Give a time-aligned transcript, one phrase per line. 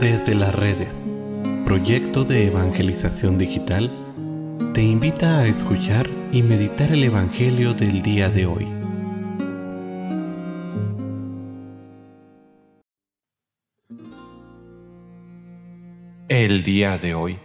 [0.00, 0.92] Desde las redes,
[1.64, 3.92] proyecto de evangelización digital,
[4.74, 8.68] te invita a escuchar y meditar el Evangelio del día de hoy.
[16.28, 17.38] El día de hoy,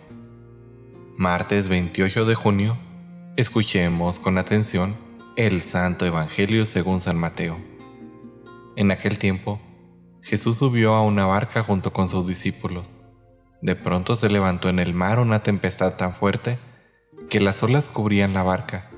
[1.17, 2.77] martes 28 de junio,
[3.37, 4.97] escuchemos con atención
[5.35, 7.59] el Santo Evangelio según San Mateo.
[8.75, 9.61] En aquel tiempo,
[10.29, 12.91] Jesús subió a una barca junto con sus discípulos.
[13.63, 16.59] De pronto se levantó en el mar una tempestad tan fuerte
[17.31, 18.91] que las olas cubrían la barca,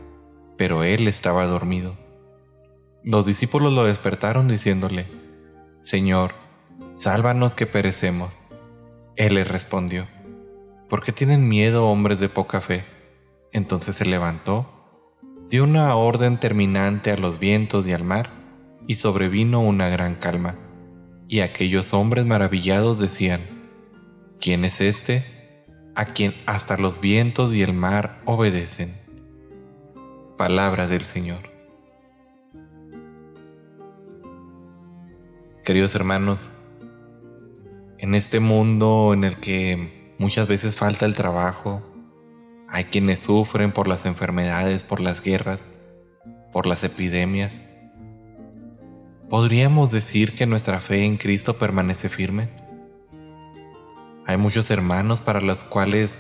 [0.58, 1.96] pero él estaba dormido.
[3.06, 5.08] Los discípulos lo despertaron diciéndole,
[5.80, 6.34] Señor,
[6.96, 8.38] sálvanos que perecemos.
[9.16, 10.08] Él les respondió,
[10.90, 12.84] ¿por qué tienen miedo hombres de poca fe?
[13.54, 14.70] Entonces se levantó,
[15.50, 18.32] dio una orden terminante a los vientos y al mar,
[18.86, 20.56] y sobrevino una gran calma.
[21.32, 23.40] Y aquellos hombres maravillados decían,
[24.42, 25.24] ¿quién es este?
[25.96, 28.98] A quien hasta los vientos y el mar obedecen.
[30.38, 31.50] Palabra del Señor.
[35.64, 36.50] Queridos hermanos,
[37.98, 41.82] en este mundo en el que muchas veces falta el trabajo,
[42.68, 45.62] hay quienes sufren por las enfermedades, por las guerras,
[46.52, 47.56] por las epidemias.
[49.32, 52.50] ¿Podríamos decir que nuestra fe en Cristo permanece firme?
[54.28, 56.18] Hay muchos hermanos para los cuales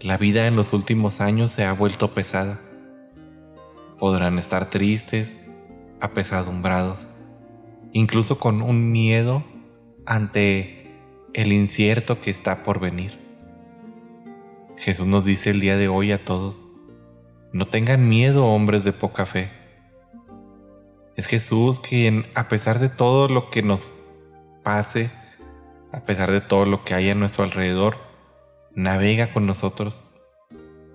[0.00, 2.58] la vida en los últimos años se ha vuelto pesada.
[3.98, 5.36] Podrán estar tristes,
[6.00, 7.00] apesadumbrados,
[7.92, 9.44] incluso con un miedo
[10.06, 10.90] ante
[11.34, 13.18] el incierto que está por venir.
[14.78, 16.62] Jesús nos dice el día de hoy a todos,
[17.52, 19.57] no tengan miedo hombres de poca fe.
[21.18, 23.88] Es Jesús quien, a pesar de todo lo que nos
[24.62, 25.10] pase,
[25.90, 27.96] a pesar de todo lo que hay a nuestro alrededor,
[28.76, 30.04] navega con nosotros.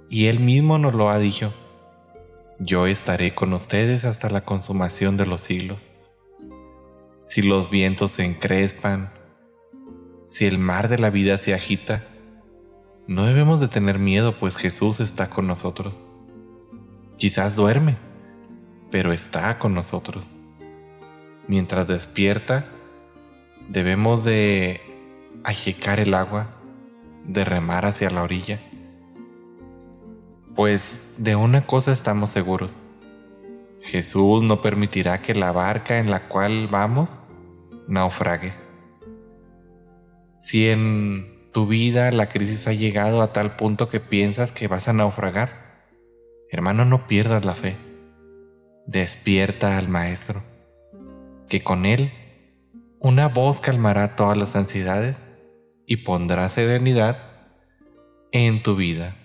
[0.09, 1.53] Y Él mismo nos lo ha dicho,
[2.57, 5.81] yo estaré con ustedes hasta la consumación de los siglos.
[7.28, 9.11] Si los vientos se encrespan,
[10.28, 12.01] si el mar de la vida se agita,
[13.07, 16.01] no debemos de tener miedo, pues Jesús está con nosotros.
[17.17, 17.97] Quizás duerme,
[18.93, 20.29] pero está con nosotros.
[21.47, 22.67] Mientras despierta,
[23.67, 24.81] debemos de
[25.43, 26.51] achicar el agua,
[27.25, 28.61] de remar hacia la orilla.
[30.53, 32.73] Pues de una cosa estamos seguros.
[33.81, 37.19] Jesús no permitirá que la barca en la cual vamos
[37.87, 38.53] naufrague.
[40.37, 44.87] Si en tu vida la crisis ha llegado a tal punto que piensas que vas
[44.87, 45.81] a naufragar,
[46.51, 47.75] hermano, no pierdas la fe.
[48.85, 50.44] Despierta al Maestro,
[51.47, 52.11] que con Él
[52.99, 55.17] una voz calmará todas las ansiedades
[55.85, 57.17] y pondrá serenidad
[58.31, 59.16] en tu vida.